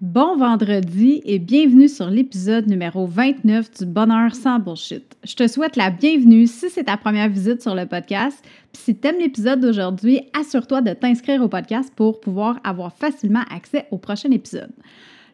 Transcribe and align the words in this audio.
Bon 0.00 0.34
vendredi 0.38 1.20
et 1.26 1.38
bienvenue 1.38 1.86
sur 1.86 2.08
l'épisode 2.08 2.66
numéro 2.66 3.06
29 3.06 3.80
du 3.80 3.84
Bonheur 3.84 4.34
sans 4.34 4.58
bullshit. 4.58 5.14
Je 5.24 5.34
te 5.34 5.46
souhaite 5.46 5.76
la 5.76 5.90
bienvenue 5.90 6.46
si 6.46 6.70
c'est 6.70 6.84
ta 6.84 6.96
première 6.96 7.28
visite 7.28 7.60
sur 7.60 7.74
le 7.74 7.84
podcast. 7.84 8.42
Puis 8.72 8.82
si 8.82 8.96
tu 8.96 9.06
aimes 9.06 9.18
l'épisode 9.18 9.60
d'aujourd'hui, 9.60 10.22
assure-toi 10.32 10.80
de 10.80 10.94
t'inscrire 10.94 11.42
au 11.42 11.48
podcast 11.48 11.92
pour 11.94 12.18
pouvoir 12.18 12.60
avoir 12.64 12.94
facilement 12.94 13.44
accès 13.54 13.88
au 13.90 13.98
prochain 13.98 14.30
épisode. 14.30 14.70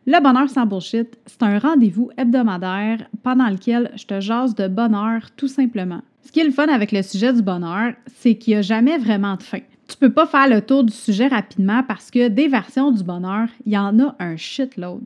Le 0.04 0.20
Bonheur 0.20 0.50
sans 0.50 0.66
bullshit, 0.66 1.16
c'est 1.26 1.44
un 1.44 1.60
rendez-vous 1.60 2.10
hebdomadaire 2.18 3.08
pendant 3.22 3.48
lequel 3.48 3.92
je 3.94 4.04
te 4.04 4.18
jase 4.18 4.56
de 4.56 4.66
bonheur 4.66 5.30
tout 5.36 5.46
simplement. 5.46 6.02
Ce 6.24 6.32
qui 6.32 6.40
est 6.40 6.44
le 6.44 6.50
fun 6.50 6.66
avec 6.66 6.90
le 6.90 7.02
sujet 7.02 7.32
du 7.32 7.42
bonheur, 7.42 7.92
c'est 8.16 8.34
qu'il 8.34 8.54
n'y 8.54 8.58
a 8.58 8.62
jamais 8.62 8.98
vraiment 8.98 9.36
de 9.36 9.44
fin 9.44 9.60
tu 9.88 9.96
peux 9.96 10.12
pas 10.12 10.26
faire 10.26 10.48
le 10.48 10.60
tour 10.62 10.84
du 10.84 10.92
sujet 10.92 11.28
rapidement 11.28 11.82
parce 11.82 12.10
que 12.10 12.28
des 12.28 12.48
versions 12.48 12.90
du 12.90 13.04
bonheur, 13.04 13.48
il 13.64 13.72
y 13.72 13.78
en 13.78 13.98
a 14.00 14.16
un 14.18 14.36
shitload. 14.36 15.02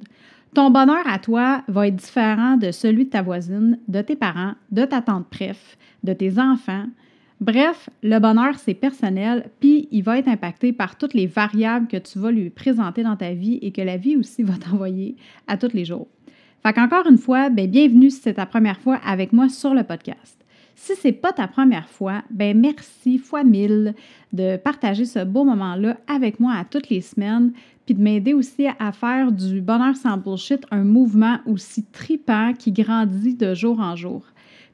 Ton 0.55 0.71
bonheur 0.71 1.07
à 1.07 1.19
toi 1.19 1.63
va 1.69 1.87
être 1.87 1.97
différent 1.97 2.57
de 2.57 2.73
celui 2.73 3.05
de 3.05 3.11
ta 3.11 3.23
voisine, 3.23 3.79
de 3.89 4.03
tes 4.03 4.17
parents, 4.17 4.55
de 4.73 4.85
ta 4.85 5.01
tante 5.01 5.29
préf, 5.29 5.77
de 6.03 6.13
tes 6.13 6.41
enfants. 6.41 6.87
Bref, 7.41 7.89
le 8.03 8.19
bonheur, 8.19 8.59
c'est 8.59 8.75
personnel, 8.75 9.49
puis 9.61 9.89
il 9.93 10.03
va 10.03 10.19
être 10.19 10.29
impacté 10.29 10.73
par 10.73 10.99
toutes 10.99 11.15
les 11.15 11.27
variables 11.27 11.87
que 11.87 11.97
tu 11.97 12.19
vas 12.19 12.31
lui 12.31 12.51
présenter 12.51 13.03
dans 13.03 13.17
ta 13.17 13.33
vie 13.33 13.59
et 13.63 13.71
que 13.71 13.81
la 13.81 13.97
vie 13.97 14.17
aussi 14.17 14.43
va 14.43 14.55
t'envoyer 14.55 15.17
à 15.47 15.57
tous 15.57 15.73
les 15.73 15.85
jours. 15.85 16.09
Fait 16.63 16.73
qu'encore 16.73 17.07
une 17.07 17.17
fois, 17.17 17.49
ben, 17.49 17.71
bienvenue 17.71 18.11
si 18.11 18.21
c'est 18.21 18.35
ta 18.35 18.45
première 18.45 18.81
fois 18.81 19.01
avec 19.07 19.33
moi 19.33 19.49
sur 19.49 19.73
le 19.73 19.85
podcast. 19.85 20.40
Si 20.83 20.97
ce 20.97 21.09
n'est 21.09 21.13
pas 21.13 21.35
ta 21.35 21.47
première 21.47 21.91
fois, 21.91 22.23
ben 22.31 22.59
merci 22.59 23.19
fois 23.19 23.45
mille 23.45 23.95
de 24.33 24.57
partager 24.57 25.05
ce 25.05 25.23
beau 25.23 25.45
moment-là 25.45 25.99
avec 26.07 26.41
moi 26.41 26.55
à 26.55 26.65
toutes 26.65 26.89
les 26.89 27.03
semaines, 27.03 27.53
puis 27.85 27.95
de 27.95 28.01
m'aider 28.01 28.33
aussi 28.33 28.67
à 28.67 28.91
faire 28.91 29.31
du 29.31 29.61
bonheur 29.61 29.95
sans 29.95 30.17
bullshit 30.17 30.65
un 30.71 30.85
mouvement 30.85 31.37
aussi 31.45 31.85
tripant 31.85 32.55
qui 32.55 32.73
grandit 32.73 33.35
de 33.35 33.53
jour 33.53 33.79
en 33.79 33.95
jour. 33.95 34.25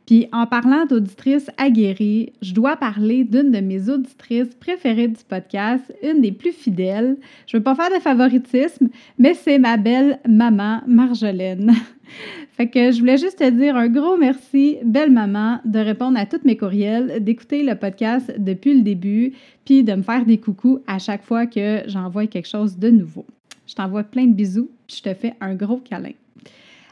Puis 0.06 0.28
en 0.32 0.46
parlant 0.46 0.86
d'auditrices 0.86 1.50
aguerries, 1.58 2.32
je 2.40 2.54
dois 2.54 2.76
parler 2.76 3.24
d'une 3.24 3.50
de 3.50 3.58
mes 3.58 3.88
auditrices 3.90 4.54
préférées 4.54 5.08
du 5.08 5.24
podcast, 5.28 5.92
une 6.00 6.20
des 6.20 6.30
plus 6.30 6.52
fidèles. 6.52 7.16
Je 7.48 7.56
ne 7.56 7.60
veux 7.60 7.64
pas 7.64 7.74
faire 7.74 7.90
de 7.90 8.00
favoritisme, 8.00 8.88
mais 9.18 9.34
c'est 9.34 9.58
ma 9.58 9.76
belle 9.76 10.20
maman 10.28 10.82
Marjolaine. 10.86 11.72
fait 12.52 12.68
que 12.68 12.92
je 12.92 13.00
voulais 13.00 13.18
juste 13.18 13.40
te 13.40 13.50
dire 13.50 13.74
un 13.74 13.88
gros 13.88 14.16
merci, 14.16 14.76
belle 14.84 15.10
maman, 15.10 15.58
de 15.64 15.80
répondre 15.80 16.18
à 16.20 16.26
tous 16.26 16.44
mes 16.44 16.56
courriels, 16.56 17.24
d'écouter 17.24 17.64
le 17.64 17.74
podcast 17.74 18.32
depuis 18.38 18.74
le 18.74 18.82
début, 18.82 19.32
puis 19.64 19.82
de 19.82 19.92
me 19.92 20.02
faire 20.02 20.24
des 20.24 20.38
coucous 20.38 20.78
à 20.86 21.00
chaque 21.00 21.24
fois 21.24 21.46
que 21.46 21.82
j'envoie 21.86 22.28
quelque 22.28 22.48
chose 22.48 22.78
de 22.78 22.90
nouveau. 22.90 23.26
Je 23.66 23.74
t'envoie 23.74 24.04
plein 24.04 24.26
de 24.26 24.34
bisous, 24.34 24.70
puis 24.86 24.98
je 24.98 25.10
te 25.10 25.14
fais 25.14 25.34
un 25.40 25.56
gros 25.56 25.78
câlin. 25.78 26.12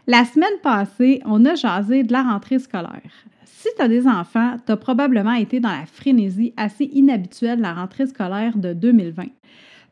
La 0.07 0.27
semaine 0.27 0.61
passée, 0.63 1.23
on 1.25 1.47
a 1.47 1.55
jasé 1.55 2.03
de 2.03 2.13
la 2.13 2.23
rentrée 2.23 2.59
scolaire. 2.59 3.01
Si 3.47 3.69
tu 3.75 3.83
as 3.83 3.89
des 3.89 4.07
enfants, 4.07 4.57
tu 4.67 4.71
as 4.71 4.77
probablement 4.77 5.33
été 5.33 5.61
dans 5.61 5.71
la 5.71 5.87
frénésie 5.87 6.53
assez 6.59 6.85
inhabituelle 6.93 7.57
de 7.57 7.63
la 7.63 7.73
rentrée 7.73 8.07
scolaire 8.07 8.59
de 8.59 8.75
2020. 8.75 9.25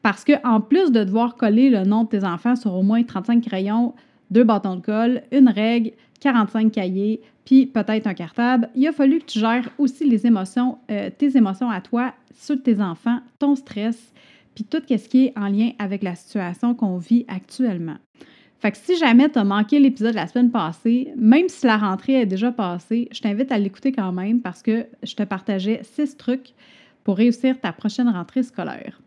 Parce 0.03 0.23
qu'en 0.23 0.61
plus 0.61 0.93
de 0.93 1.03
devoir 1.05 1.37
coller 1.37 1.71
le 1.71 1.85
nom 1.85 2.05
de 2.05 2.11
tes 2.11 2.25
enfants 2.25 2.57
sur 2.57 2.75
au 2.75 2.83
moins 2.83 3.03
35 3.03 3.43
crayons, 3.43 3.95
deux 4.31 4.45
bâtons 4.45 4.77
de 4.77 4.83
colle, 4.83 5.23
une 5.33 5.49
règle, 5.49 5.93
45 6.21 6.71
cahiers, 6.71 7.23
puis 7.47 7.65
peut-être 7.65 8.07
un 8.07 8.15
cartable, 8.15 8.69
il 8.75 8.87
a 8.87 8.93
fallu 8.93 9.21
que 9.21 9.25
tu 9.25 9.39
gères 9.39 9.71
aussi 9.79 10.07
les 10.07 10.27
émotions, 10.27 10.77
euh, 10.91 11.09
tes 11.17 11.39
émotions 11.39 11.71
à 11.71 11.81
toi, 11.81 12.13
ceux 12.35 12.61
tes 12.61 12.83
enfants, 12.83 13.21
ton 13.39 13.57
stress, 13.57 14.13
puis 14.55 14.65
tout 14.65 14.83
ce 14.87 15.09
qui 15.09 15.27
est 15.27 15.39
en 15.39 15.49
lien 15.49 15.71
avec 15.79 16.03
la 16.03 16.15
situation 16.15 16.75
qu'on 16.75 16.99
vit 16.99 17.25
actuellement. 17.29 17.97
Fait 18.63 18.71
que 18.71 18.79
si 18.79 18.97
jamais 18.97 19.29
tu 19.29 19.41
as 19.41 19.45
manqué 19.45 19.81
l'épisode 19.81 20.15
la 20.15 20.29
semaine 20.29 20.53
passée, 20.53 21.13
même 21.17 21.49
si 21.49 21.67
la 21.67 21.77
rentrée 21.77 22.21
est 22.21 22.27
déjà 22.27 22.53
passée, 22.53 23.09
je 23.11 23.21
t'invite 23.21 23.51
à 23.51 23.59
l'écouter 23.59 23.91
quand 23.91 24.13
même 24.13 24.41
parce 24.41 24.63
que 24.63 24.87
je 25.03 25.17
te 25.17 25.25
partageais 25.25 25.81
six 25.83 26.17
trucs 26.17 26.55
pour 27.03 27.17
réussir 27.17 27.61
ta 27.61 27.73
prochaine 27.73 28.09
rentrée 28.09 28.45
scolaire. 28.45 29.01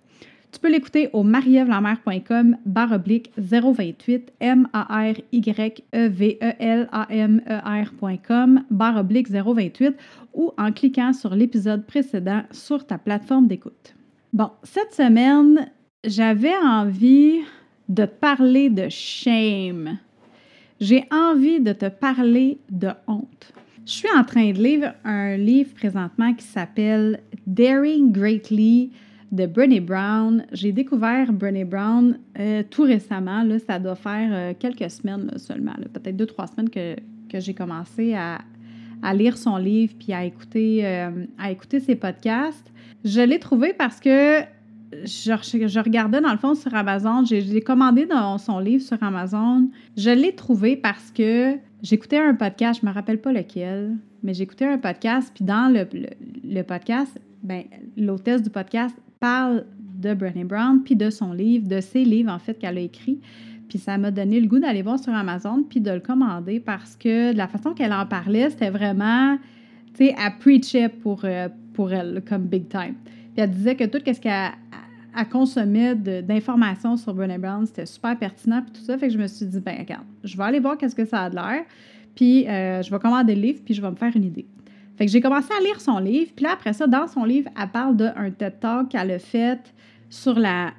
Tu 0.51 0.59
peux 0.59 0.69
l'écouter 0.69 1.09
au 1.13 1.23
marievlamer.com 1.23 2.57
barre 2.65 2.91
oblique 2.91 3.31
028 3.37 4.33
m 4.41 4.67
a 4.73 4.81
r 4.93 5.15
y 5.31 5.79
e 5.93 6.07
v 6.09 6.37
e 6.41 6.53
l 6.59 6.89
a 6.91 7.07
m 7.09 7.41
e 7.47 7.85
r.com 7.85 8.61
barre 8.69 8.97
oblique 8.97 9.29
028 9.29 9.95
ou 10.33 10.51
en 10.57 10.73
cliquant 10.73 11.13
sur 11.13 11.33
l'épisode 11.33 11.85
précédent 11.85 12.43
sur 12.51 12.85
ta 12.85 12.97
plateforme 12.97 13.47
d'écoute. 13.47 13.95
Bon, 14.33 14.49
cette 14.63 14.93
semaine, 14.93 15.71
j'avais 16.03 16.57
envie 16.57 17.39
de 17.89 18.05
parler 18.05 18.69
de 18.69 18.87
shame. 18.89 19.97
J'ai 20.79 21.05
envie 21.11 21.61
de 21.61 21.73
te 21.73 21.87
parler 21.87 22.57
de 22.69 22.89
honte. 23.07 23.53
Je 23.85 23.91
suis 23.91 24.09
en 24.17 24.23
train 24.23 24.51
de 24.51 24.57
lire 24.57 24.93
un 25.03 25.37
livre 25.37 25.73
présentement 25.75 26.33
qui 26.33 26.45
s'appelle 26.45 27.19
Daring 27.45 28.11
Greatly 28.11 28.91
de 29.31 29.45
Brené 29.45 29.79
Brown. 29.79 30.45
J'ai 30.51 30.71
découvert 30.71 31.31
Brené 31.31 31.65
Brown 31.65 32.17
euh, 32.39 32.63
tout 32.69 32.83
récemment. 32.83 33.43
Là, 33.43 33.59
ça 33.59 33.77
doit 33.77 33.95
faire 33.95 34.29
euh, 34.31 34.53
quelques 34.57 34.89
semaines 34.89 35.31
seulement, 35.37 35.73
peut-être 35.93 36.17
deux, 36.17 36.25
trois 36.25 36.47
semaines 36.47 36.69
que, 36.69 36.95
j'ai 37.37 37.53
commencé 37.53 38.13
à, 38.13 38.39
lire 39.13 39.37
son 39.37 39.57
livre 39.57 39.93
puis 39.99 40.13
à 40.13 40.23
écouter, 40.23 40.85
euh, 40.85 41.25
à 41.37 41.51
écouter 41.51 41.81
ses 41.81 41.95
podcasts. 41.95 42.71
Je 43.03 43.19
l'ai 43.19 43.39
trouvé 43.39 43.73
parce 43.73 43.99
que 43.99 44.41
je, 45.03 45.79
regardais 45.79 46.21
dans 46.21 46.31
le 46.31 46.37
fond 46.37 46.55
sur 46.55 46.73
Amazon. 46.73 47.25
J'ai 47.25 47.61
commandé 47.61 48.05
dans 48.05 48.37
son 48.37 48.59
livre 48.59 48.83
sur 48.83 49.01
Amazon. 49.01 49.69
Je 49.97 50.09
l'ai 50.09 50.33
trouvé 50.33 50.77
parce 50.77 51.11
que 51.11 51.55
j'écoutais 51.81 52.19
un 52.19 52.33
podcast, 52.33 52.81
je 52.81 52.87
me 52.87 52.91
rappelle 52.93 53.19
pas 53.19 53.33
lequel, 53.33 53.95
mais 54.23 54.33
j'écoutais 54.33 54.65
un 54.65 54.77
podcast, 54.77 55.31
puis 55.33 55.45
dans 55.45 55.71
le, 55.71 56.61
podcast, 56.63 57.19
ben, 57.43 57.63
l'hôtesse 57.97 58.41
du 58.41 58.49
podcast 58.49 58.95
parle 59.19 59.65
de 59.99 60.13
Brené 60.13 60.43
Brown, 60.43 60.81
puis 60.83 60.95
de 60.95 61.09
son 61.09 61.33
livre, 61.33 61.67
de 61.67 61.79
ses 61.79 62.03
livres 62.03 62.31
en 62.31 62.39
fait 62.39 62.55
qu'elle 62.55 62.77
a 62.77 62.81
écrit. 62.81 63.19
Puis 63.69 63.79
ça 63.79 63.97
m'a 63.97 64.11
donné 64.11 64.39
le 64.39 64.47
goût 64.47 64.59
d'aller 64.59 64.81
voir 64.81 64.99
sur 64.99 65.13
Amazon, 65.13 65.63
puis 65.67 65.79
de 65.79 65.91
le 65.91 65.99
commander 65.99 66.59
parce 66.59 66.95
que 66.95 67.33
de 67.33 67.37
la 67.37 67.47
façon 67.47 67.73
qu'elle 67.73 67.93
en 67.93 68.05
parlait, 68.05 68.49
c'était 68.49 68.69
vraiment, 68.69 69.37
tu 69.93 70.05
sais, 70.05 70.15
elle 70.17 70.37
preachait 70.39 70.89
pour, 70.89 71.21
euh, 71.23 71.49
pour 71.73 71.91
elle, 71.91 72.23
comme 72.27 72.43
big 72.43 72.67
time. 72.67 72.95
Puis 73.03 73.43
elle 73.43 73.51
disait 73.51 73.75
que 73.75 73.83
tout 73.85 73.99
ce 74.05 74.19
qu'elle 74.19 74.51
à 75.15 75.25
consommer 75.25 75.95
d'informations 75.95 76.97
sur 76.97 77.13
Brené 77.13 77.37
Brown. 77.37 77.65
C'était 77.65 77.85
super 77.85 78.17
pertinent, 78.17 78.61
puis 78.61 78.73
tout 78.73 78.85
ça. 78.85 78.97
Fait 78.97 79.07
que 79.07 79.13
je 79.13 79.17
me 79.17 79.27
suis 79.27 79.45
dit, 79.45 79.59
ben 79.59 79.77
regarde, 79.79 80.05
je 80.23 80.35
vais 80.35 80.43
aller 80.43 80.59
voir 80.59 80.77
qu'est-ce 80.77 80.95
que 80.95 81.05
ça 81.05 81.23
a 81.23 81.29
de 81.29 81.35
l'air, 81.35 81.63
puis 82.15 82.47
euh, 82.47 82.81
je 82.81 82.91
vais 82.91 82.99
commander 82.99 83.35
le 83.35 83.41
livre, 83.41 83.61
puis 83.63 83.73
je 83.73 83.81
vais 83.81 83.89
me 83.89 83.95
faire 83.95 84.15
une 84.15 84.25
idée. 84.25 84.45
Fait 84.97 85.05
que 85.05 85.11
j'ai 85.11 85.21
commencé 85.21 85.49
à 85.57 85.61
lire 85.61 85.81
son 85.81 85.99
livre, 85.99 86.31
puis 86.35 86.43
là, 86.43 86.51
après 86.53 86.73
ça, 86.73 86.87
dans 86.87 87.07
son 87.07 87.23
livre, 87.23 87.49
elle 87.59 87.69
parle 87.69 87.95
d'un 87.95 88.31
TED 88.31 88.59
Talk 88.59 88.89
qu'elle 88.89 89.11
a 89.11 89.19
fait 89.19 89.59
sur 90.09 90.37
la 90.37 90.73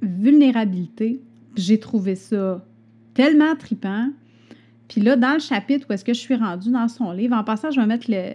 vulnérabilité. 0.00 1.20
J'ai 1.56 1.78
trouvé 1.78 2.14
ça 2.14 2.64
tellement 3.14 3.56
tripant. 3.56 4.10
Puis 4.86 5.00
là, 5.00 5.16
dans 5.16 5.34
le 5.34 5.40
chapitre 5.40 5.86
où 5.88 5.92
est-ce 5.92 6.04
que 6.04 6.14
je 6.14 6.20
suis 6.20 6.36
rendue 6.36 6.70
dans 6.70 6.88
son 6.88 7.12
livre, 7.12 7.36
en 7.36 7.44
passant, 7.44 7.70
je 7.70 7.80
vais 7.80 7.86
mettre 7.86 8.06
le, 8.08 8.32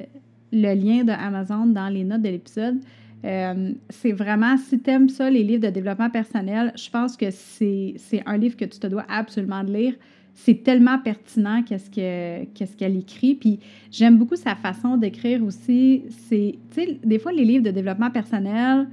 le 0.51 0.73
lien 0.75 1.03
de 1.03 1.11
Amazon 1.11 1.65
dans 1.65 1.89
les 1.89 2.03
notes 2.03 2.21
de 2.21 2.29
l'épisode. 2.29 2.79
Euh, 3.25 3.71
c'est 3.89 4.11
vraiment, 4.11 4.57
si 4.57 4.79
tu 4.79 4.89
aimes 4.89 5.09
ça, 5.09 5.29
les 5.29 5.43
livres 5.43 5.63
de 5.63 5.69
développement 5.69 6.09
personnel, 6.09 6.73
je 6.75 6.89
pense 6.89 7.15
que 7.15 7.31
c'est 7.31 8.23
un 8.25 8.37
livre 8.37 8.57
que 8.57 8.65
tu 8.65 8.79
te 8.79 8.87
dois 8.87 9.05
absolument 9.07 9.61
lire. 9.61 9.95
C'est 10.35 10.63
tellement 10.63 10.97
pertinent 10.97 11.61
qu'est-ce 11.63 11.89
qu'elle 11.89 12.97
écrit. 12.97 13.35
Puis 13.35 13.59
j'aime 13.91 14.17
beaucoup 14.17 14.35
sa 14.35 14.55
façon 14.55 14.97
d'écrire 14.97 15.43
aussi. 15.43 16.03
Des 17.03 17.19
fois, 17.19 17.31
les 17.31 17.45
livres 17.45 17.63
de 17.63 17.71
développement 17.71 18.09
personnel, 18.09 18.87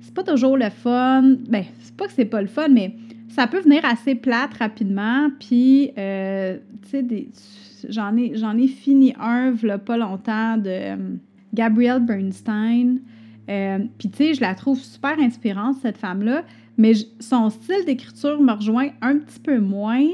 c'est 0.00 0.14
pas 0.14 0.22
toujours 0.22 0.56
le 0.56 0.70
fun. 0.70 1.36
Ben, 1.48 1.64
c'est 1.80 1.96
pas 1.96 2.06
que 2.06 2.12
c'est 2.12 2.26
pas 2.26 2.42
le 2.42 2.48
fun, 2.48 2.68
mais 2.68 2.94
ça 3.28 3.46
peut 3.46 3.60
venir 3.60 3.84
assez 3.84 4.14
plate 4.14 4.54
rapidement. 4.54 5.30
Puis, 5.40 5.90
euh, 5.98 6.58
tu 6.82 6.90
sais, 6.90 7.28
j'en 7.88 8.16
ai, 8.16 8.68
fini 8.68 9.14
un, 9.18 9.54
il 9.54 9.78
pas 9.78 9.96
longtemps, 9.96 10.56
de 10.56 10.70
euh, 10.70 10.96
Gabrielle 11.52 12.00
Bernstein. 12.00 12.98
Euh, 13.48 13.78
puis, 13.98 14.10
tu 14.10 14.16
sais, 14.18 14.34
je 14.34 14.40
la 14.40 14.54
trouve 14.54 14.78
super 14.78 15.18
inspirante, 15.18 15.76
cette 15.82 15.98
femme-là, 15.98 16.44
mais 16.76 16.92
son 17.20 17.50
style 17.50 17.84
d'écriture 17.86 18.40
me 18.40 18.52
rejoint 18.52 18.88
un 19.00 19.18
petit 19.18 19.40
peu 19.40 19.58
moins. 19.58 20.06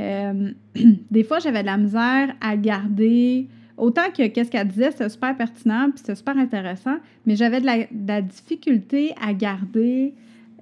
Euh, 0.00 0.50
des 1.10 1.24
fois, 1.24 1.38
j'avais 1.38 1.62
de 1.62 1.66
la 1.66 1.76
misère 1.76 2.34
à 2.40 2.56
garder. 2.56 3.48
Autant 3.76 4.10
que 4.16 4.26
qu'est-ce 4.26 4.50
qu'elle 4.50 4.68
disait, 4.68 4.90
c'était 4.90 5.08
super 5.08 5.36
pertinent, 5.36 5.90
puis 5.90 5.98
c'était 5.98 6.16
super 6.16 6.36
intéressant, 6.36 6.96
mais 7.26 7.36
j'avais 7.36 7.60
de 7.60 7.66
la, 8.06 8.22
difficulté 8.22 9.14
à 9.20 9.32
garder 9.32 10.14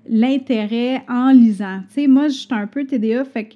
l'intérêt 0.08 1.02
en 1.08 1.30
lisant. 1.30 1.80
Tu 1.88 1.94
sais, 1.94 2.06
moi, 2.06 2.28
je 2.28 2.34
suis 2.34 2.48
un 2.50 2.66
peu 2.66 2.84
TDA, 2.84 3.24
fait 3.24 3.46
que 3.46 3.54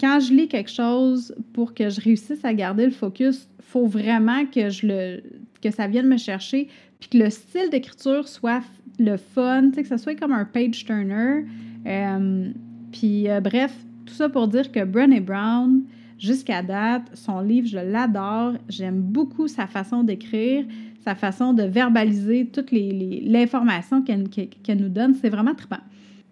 quand 0.00 0.20
je 0.20 0.34
lis 0.34 0.48
quelque 0.48 0.70
chose, 0.70 1.34
pour 1.52 1.72
que 1.72 1.88
je 1.88 2.00
réussisse 2.00 2.44
à 2.44 2.52
garder 2.52 2.84
le 2.84 2.92
focus, 2.92 3.48
faut 3.60 3.86
vraiment 3.86 4.44
que, 4.46 4.70
je 4.70 4.86
le, 4.86 5.22
que 5.62 5.70
ça 5.70 5.86
vienne 5.86 6.08
me 6.08 6.18
chercher 6.18 6.68
puis 7.00 7.10
que 7.10 7.18
le 7.18 7.30
style 7.30 7.70
d'écriture 7.70 8.28
soit 8.28 8.62
le 8.98 9.16
fun, 9.16 9.70
que 9.70 9.84
ce 9.84 9.96
soit 9.96 10.14
comme 10.14 10.32
un 10.32 10.44
page 10.44 10.84
turner. 10.84 11.44
Euh, 11.86 12.50
puis 12.92 13.28
euh, 13.28 13.40
bref, 13.40 13.74
tout 14.06 14.14
ça 14.14 14.28
pour 14.28 14.48
dire 14.48 14.72
que 14.72 14.84
Brené 14.84 15.20
Brown, 15.20 15.82
jusqu'à 16.18 16.62
date, 16.62 17.02
son 17.14 17.40
livre, 17.40 17.68
je 17.68 17.78
l'adore. 17.78 18.54
J'aime 18.68 19.00
beaucoup 19.00 19.48
sa 19.48 19.66
façon 19.66 20.02
d'écrire, 20.02 20.64
sa 21.04 21.14
façon 21.14 21.52
de 21.52 21.64
verbaliser 21.64 22.46
toute 22.46 22.70
l'information 22.72 24.02
qu'elle 24.02 24.78
nous 24.78 24.88
donne. 24.88 25.14
C'est 25.14 25.30
vraiment 25.30 25.54
trippant. 25.54 25.82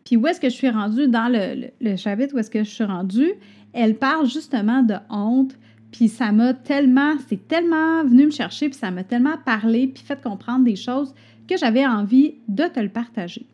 Puis 0.04 0.16
où 0.16 0.26
est-ce 0.26 0.40
que 0.40 0.48
je 0.48 0.54
suis 0.54 0.70
rendue 0.70 1.08
dans 1.08 1.32
le, 1.32 1.68
le 1.80 1.96
chapitre, 1.96 2.34
où 2.34 2.38
est-ce 2.38 2.50
que 2.50 2.62
je 2.62 2.70
suis 2.70 2.84
rendue? 2.84 3.32
Elle 3.72 3.96
parle 3.96 4.26
justement 4.28 4.82
de 4.82 4.94
honte, 5.10 5.56
puis 5.94 6.08
ça 6.08 6.32
m'a 6.32 6.54
tellement, 6.54 7.14
c'est 7.28 7.46
tellement 7.46 8.02
venu 8.02 8.26
me 8.26 8.30
chercher, 8.32 8.68
puis 8.68 8.76
ça 8.76 8.90
m'a 8.90 9.04
tellement 9.04 9.38
parlé, 9.46 9.86
puis 9.86 10.02
fait 10.02 10.20
comprendre 10.20 10.64
des 10.64 10.74
choses 10.74 11.14
que 11.48 11.56
j'avais 11.56 11.86
envie 11.86 12.34
de 12.48 12.64
te 12.64 12.80
le 12.80 12.88
partager. 12.88 13.46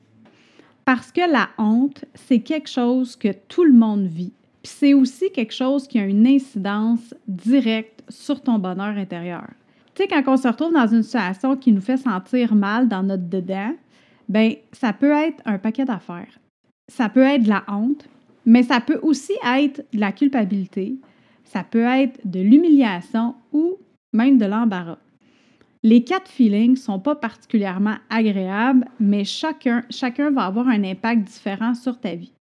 Parce 0.86 1.12
que 1.12 1.20
la 1.30 1.50
honte, 1.58 2.06
c'est 2.14 2.38
quelque 2.38 2.70
chose 2.70 3.14
que 3.14 3.28
tout 3.48 3.64
le 3.64 3.74
monde 3.74 4.06
vit. 4.06 4.32
Puis 4.62 4.72
c'est 4.74 4.94
aussi 4.94 5.30
quelque 5.32 5.52
chose 5.52 5.86
qui 5.86 5.98
a 5.98 6.06
une 6.06 6.26
incidence 6.26 7.14
directe 7.28 8.02
sur 8.08 8.40
ton 8.40 8.58
bonheur 8.58 8.96
intérieur. 8.96 9.50
Tu 9.94 10.04
sais, 10.04 10.08
quand 10.08 10.22
on 10.26 10.38
se 10.38 10.48
retrouve 10.48 10.72
dans 10.72 10.86
une 10.86 11.02
situation 11.02 11.58
qui 11.58 11.72
nous 11.72 11.82
fait 11.82 11.98
sentir 11.98 12.54
mal 12.54 12.88
dans 12.88 13.02
notre 13.02 13.28
dedans, 13.28 13.74
ben 14.30 14.54
ça 14.72 14.94
peut 14.94 15.12
être 15.12 15.42
un 15.44 15.58
paquet 15.58 15.84
d'affaires. 15.84 16.38
Ça 16.88 17.10
peut 17.10 17.20
être 17.20 17.42
de 17.42 17.50
la 17.50 17.64
honte, 17.68 18.08
mais 18.46 18.62
ça 18.62 18.80
peut 18.80 18.98
aussi 19.02 19.34
être 19.44 19.84
de 19.92 20.00
la 20.00 20.12
culpabilité, 20.12 20.96
ça 21.52 21.64
peut 21.64 21.84
être 21.84 22.20
de 22.24 22.40
l'humiliation 22.40 23.34
ou 23.52 23.76
même 24.12 24.38
de 24.38 24.46
l'embarras. 24.46 24.98
Les 25.82 26.04
quatre 26.04 26.30
feelings 26.30 26.72
ne 26.72 26.76
sont 26.76 27.00
pas 27.00 27.16
particulièrement 27.16 27.96
agréables, 28.10 28.86
mais 29.00 29.24
chacun, 29.24 29.82
chacun 29.90 30.30
va 30.30 30.44
avoir 30.44 30.68
un 30.68 30.84
impact 30.84 31.22
différent 31.22 31.74
sur 31.74 31.98
ta 31.98 32.14
vie. 32.14 32.32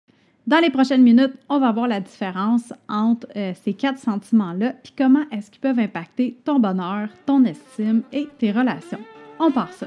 Dans 0.46 0.58
les 0.58 0.70
prochaines 0.70 1.02
minutes, 1.02 1.34
on 1.48 1.58
va 1.58 1.72
voir 1.72 1.88
la 1.88 2.00
différence 2.00 2.72
entre 2.88 3.26
euh, 3.36 3.52
ces 3.62 3.72
quatre 3.72 3.98
sentiments-là, 3.98 4.74
puis 4.82 4.92
comment 4.96 5.24
est-ce 5.32 5.50
qu'ils 5.50 5.60
peuvent 5.60 5.78
impacter 5.78 6.38
ton 6.44 6.58
bonheur, 6.58 7.08
ton 7.26 7.44
estime 7.44 8.02
et 8.12 8.28
tes 8.38 8.52
relations. 8.52 9.00
On 9.38 9.50
part 9.50 9.72
ça. 9.72 9.86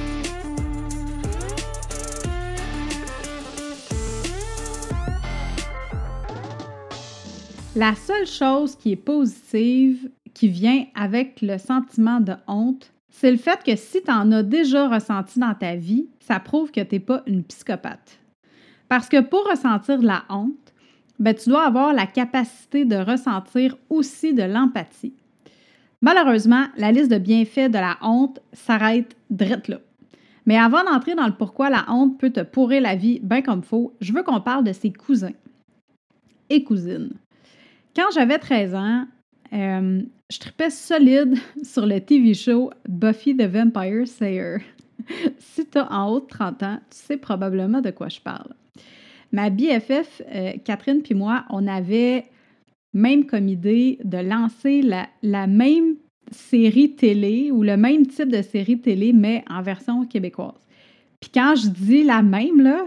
La 7.75 7.95
seule 7.95 8.27
chose 8.27 8.75
qui 8.75 8.91
est 8.91 8.97
positive, 8.97 10.09
qui 10.33 10.49
vient 10.49 10.87
avec 10.93 11.41
le 11.41 11.57
sentiment 11.57 12.19
de 12.19 12.33
honte, 12.45 12.91
c'est 13.09 13.31
le 13.31 13.37
fait 13.37 13.63
que 13.63 13.77
si 13.77 14.03
tu 14.03 14.11
en 14.11 14.29
as 14.33 14.43
déjà 14.43 14.89
ressenti 14.89 15.39
dans 15.39 15.53
ta 15.53 15.77
vie, 15.77 16.09
ça 16.19 16.41
prouve 16.41 16.71
que 16.71 16.81
tu 16.81 16.95
n'es 16.95 16.99
pas 16.99 17.23
une 17.27 17.45
psychopathe. 17.45 18.19
Parce 18.89 19.07
que 19.07 19.21
pour 19.21 19.47
ressentir 19.49 19.99
de 19.99 20.05
la 20.05 20.25
honte, 20.27 20.73
ben, 21.17 21.33
tu 21.33 21.49
dois 21.49 21.65
avoir 21.65 21.93
la 21.93 22.07
capacité 22.07 22.83
de 22.83 22.97
ressentir 22.97 23.77
aussi 23.89 24.33
de 24.33 24.43
l'empathie. 24.43 25.13
Malheureusement, 26.01 26.65
la 26.75 26.91
liste 26.91 27.11
de 27.11 27.19
bienfaits 27.19 27.69
de 27.69 27.77
la 27.77 27.97
honte 28.01 28.41
s'arrête 28.51 29.15
drette 29.29 29.69
là. 29.69 29.77
Mais 30.45 30.57
avant 30.57 30.83
d'entrer 30.83 31.15
dans 31.15 31.27
le 31.27 31.35
pourquoi 31.37 31.69
la 31.69 31.85
honte 31.87 32.19
peut 32.19 32.31
te 32.31 32.41
pourrir 32.41 32.81
la 32.81 32.95
vie 32.95 33.21
bien 33.23 33.41
comme 33.41 33.63
faut, 33.63 33.93
je 34.01 34.11
veux 34.11 34.23
qu'on 34.23 34.41
parle 34.41 34.65
de 34.65 34.73
ses 34.73 34.91
cousins 34.91 35.31
et 36.49 36.65
cousines. 36.65 37.11
Quand 37.95 38.09
j'avais 38.13 38.39
13 38.39 38.75
ans, 38.75 39.05
euh, 39.53 40.01
je 40.31 40.39
tripais 40.39 40.69
solide 40.69 41.37
sur 41.63 41.85
le 41.85 41.99
TV 41.99 42.33
show 42.33 42.71
Buffy 42.87 43.35
the 43.35 43.43
Vampire 43.43 44.07
Slayer. 44.07 44.57
si 45.39 45.65
tu 45.67 45.77
as 45.77 45.91
en 45.91 46.09
haut 46.09 46.21
de 46.21 46.27
30 46.27 46.63
ans, 46.63 46.79
tu 46.89 46.97
sais 46.97 47.17
probablement 47.17 47.81
de 47.81 47.91
quoi 47.91 48.07
je 48.07 48.19
parle. 48.21 48.53
Ma 49.33 49.49
BFF, 49.49 50.21
euh, 50.33 50.53
Catherine 50.63 51.01
puis 51.01 51.15
moi, 51.15 51.45
on 51.49 51.67
avait 51.67 52.25
même 52.93 53.25
comme 53.25 53.47
idée 53.47 53.99
de 54.03 54.17
lancer 54.17 54.81
la, 54.81 55.07
la, 55.21 55.47
même 55.47 55.95
série 56.31 56.95
télé 56.95 57.51
ou 57.51 57.63
le 57.63 57.77
même 57.77 58.05
type 58.07 58.29
de 58.29 58.41
série 58.41 58.79
télé, 58.79 59.13
mais 59.13 59.43
en 59.49 59.61
version 59.61 60.05
québécoise. 60.05 60.59
Puis 61.19 61.31
quand 61.33 61.55
je 61.55 61.69
dis 61.69 62.03
la 62.03 62.21
même, 62.21 62.61
là, 62.61 62.85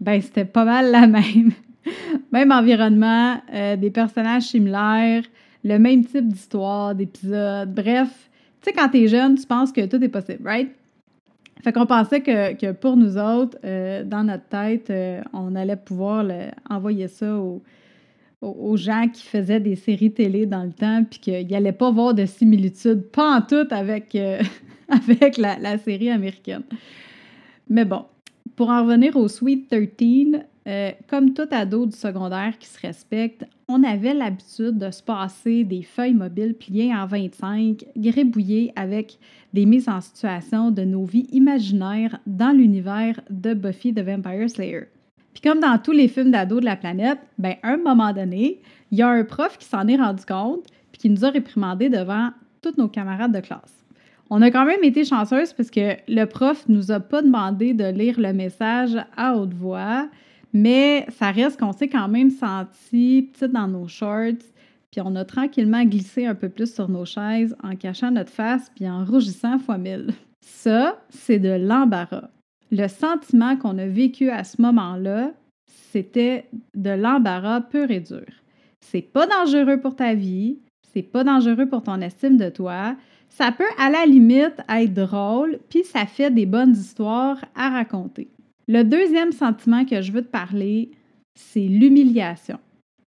ben 0.00 0.20
c'était 0.20 0.44
pas 0.44 0.64
mal 0.64 0.90
la 0.90 1.06
même. 1.06 1.52
même 2.32 2.52
environnement, 2.52 3.40
euh, 3.52 3.76
des 3.76 3.90
personnages 3.90 4.44
similaires, 4.44 5.24
le 5.64 5.78
même 5.78 6.04
type 6.04 6.28
d'histoire, 6.28 6.94
d'épisode, 6.94 7.72
bref. 7.72 8.08
Tu 8.60 8.70
sais, 8.70 8.72
quand 8.72 8.88
t'es 8.88 9.08
jeune, 9.08 9.36
tu 9.36 9.46
penses 9.46 9.72
que 9.72 9.84
tout 9.86 10.02
est 10.02 10.08
possible, 10.08 10.46
right? 10.46 10.70
Fait 11.62 11.72
qu'on 11.72 11.86
pensait 11.86 12.20
que, 12.20 12.72
pour 12.72 12.96
nous 12.96 13.16
autres, 13.16 13.56
euh, 13.64 14.02
dans 14.04 14.24
notre 14.24 14.46
tête, 14.46 14.90
euh, 14.90 15.20
on 15.32 15.54
allait 15.54 15.76
pouvoir 15.76 16.26
envoyer 16.68 17.06
ça 17.06 17.36
aux, 17.36 17.62
aux, 18.40 18.76
gens 18.76 19.06
qui 19.12 19.22
faisaient 19.22 19.60
des 19.60 19.76
séries 19.76 20.12
télé 20.12 20.46
dans 20.46 20.64
le 20.64 20.72
temps, 20.72 21.04
puis 21.08 21.20
qu'ils 21.20 21.46
n'allaient 21.46 21.70
pas 21.70 21.92
voir 21.92 22.14
de 22.14 22.26
similitudes, 22.26 23.02
pas 23.12 23.36
en 23.36 23.42
tout 23.42 23.66
avec, 23.70 24.16
avec 24.88 25.36
la, 25.38 25.56
la, 25.60 25.78
série 25.78 26.10
américaine. 26.10 26.62
Mais 27.70 27.84
bon, 27.84 28.06
pour 28.56 28.70
en 28.70 28.82
revenir 28.82 29.16
au 29.16 29.28
Sweet 29.28 29.68
13, 29.68 30.42
euh, 30.68 30.92
comme 31.08 31.34
tout 31.34 31.48
ado 31.50 31.86
du 31.86 31.96
secondaire 31.96 32.56
qui 32.58 32.68
se 32.68 32.80
respecte, 32.80 33.44
on 33.66 33.82
avait 33.82 34.14
l'habitude 34.14 34.78
de 34.78 34.90
se 34.90 35.02
passer 35.02 35.64
des 35.64 35.82
feuilles 35.82 36.14
mobiles 36.14 36.54
pliées 36.54 36.94
en 36.94 37.06
25, 37.06 37.84
grébouillées 37.96 38.72
avec 38.76 39.18
des 39.52 39.66
mises 39.66 39.88
en 39.88 40.00
situation 40.00 40.70
de 40.70 40.82
nos 40.82 41.04
vies 41.04 41.26
imaginaires 41.32 42.18
dans 42.26 42.56
l'univers 42.56 43.20
de 43.28 43.54
Buffy 43.54 43.92
the 43.92 44.00
Vampire 44.00 44.48
Slayer. 44.48 44.84
Puis 45.32 45.42
comme 45.42 45.60
dans 45.60 45.78
tous 45.78 45.92
les 45.92 46.08
films 46.08 46.30
d'ados 46.30 46.60
de 46.60 46.66
la 46.66 46.76
planète, 46.76 47.18
ben 47.38 47.56
un 47.62 47.78
moment 47.78 48.12
donné, 48.12 48.60
il 48.90 48.98
y 48.98 49.02
a 49.02 49.08
un 49.08 49.24
prof 49.24 49.58
qui 49.58 49.66
s'en 49.66 49.88
est 49.88 49.96
rendu 49.96 50.24
compte 50.24 50.66
puis 50.92 51.00
qui 51.00 51.10
nous 51.10 51.24
a 51.24 51.30
réprimandé 51.30 51.88
devant 51.88 52.30
tous 52.60 52.76
nos 52.78 52.88
camarades 52.88 53.34
de 53.34 53.40
classe. 53.40 53.84
On 54.30 54.40
a 54.42 54.50
quand 54.50 54.64
même 54.64 54.84
été 54.84 55.04
chanceuse 55.04 55.52
parce 55.52 55.70
que 55.70 55.96
le 56.08 56.24
prof 56.24 56.64
nous 56.68 56.92
a 56.92 57.00
pas 57.00 57.22
demandé 57.22 57.74
de 57.74 57.84
lire 57.84 58.20
le 58.20 58.32
message 58.32 58.96
à 59.16 59.36
haute 59.36 59.54
voix, 59.54 60.08
mais 60.52 61.06
ça 61.10 61.30
reste 61.30 61.58
qu'on 61.58 61.72
s'est 61.72 61.88
quand 61.88 62.08
même 62.08 62.30
senti 62.30 63.30
petite 63.32 63.52
dans 63.52 63.68
nos 63.68 63.88
shorts, 63.88 64.44
puis 64.90 65.00
on 65.02 65.16
a 65.16 65.24
tranquillement 65.24 65.84
glissé 65.84 66.26
un 66.26 66.34
peu 66.34 66.48
plus 66.48 66.72
sur 66.72 66.88
nos 66.88 67.06
chaises 67.06 67.56
en 67.62 67.76
cachant 67.76 68.10
notre 68.10 68.30
face 68.30 68.70
puis 68.74 68.88
en 68.88 69.04
rougissant 69.04 69.58
fois 69.58 69.78
mille. 69.78 70.10
Ça, 70.42 71.02
c'est 71.08 71.38
de 71.38 71.48
l'embarras. 71.48 72.28
Le 72.70 72.88
sentiment 72.88 73.56
qu'on 73.56 73.78
a 73.78 73.86
vécu 73.86 74.30
à 74.30 74.44
ce 74.44 74.60
moment-là, 74.60 75.32
c'était 75.92 76.46
de 76.74 76.90
l'embarras 76.90 77.62
pur 77.62 77.90
et 77.90 78.00
dur. 78.00 78.26
C'est 78.80 79.02
pas 79.02 79.26
dangereux 79.26 79.80
pour 79.80 79.96
ta 79.96 80.14
vie, 80.14 80.58
c'est 80.92 81.02
pas 81.02 81.24
dangereux 81.24 81.66
pour 81.66 81.82
ton 81.82 82.00
estime 82.00 82.36
de 82.36 82.50
toi. 82.50 82.96
Ça 83.28 83.50
peut 83.52 83.64
à 83.78 83.88
la 83.88 84.04
limite 84.04 84.60
être 84.68 84.92
drôle, 84.92 85.58
puis 85.70 85.84
ça 85.84 86.04
fait 86.04 86.30
des 86.30 86.44
bonnes 86.44 86.72
histoires 86.72 87.42
à 87.54 87.70
raconter. 87.70 88.28
Le 88.68 88.82
deuxième 88.84 89.32
sentiment 89.32 89.84
que 89.84 90.00
je 90.02 90.12
veux 90.12 90.22
te 90.22 90.30
parler, 90.30 90.90
c'est 91.34 91.60
l'humiliation. 91.60 92.58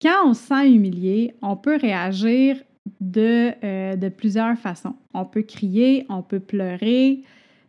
Quand 0.02 0.28
on 0.30 0.34
se 0.34 0.48
sent 0.48 0.70
humilié, 0.70 1.34
on 1.42 1.56
peut 1.56 1.78
réagir 1.78 2.58
de, 3.00 3.52
euh, 3.64 4.10
plusieurs 4.10 4.58
façons. 4.58 4.96
On 5.14 5.26
peut 5.26 5.42
crier, 5.42 6.06
on 6.10 6.22
peut 6.22 6.40
pleurer, 6.40 7.24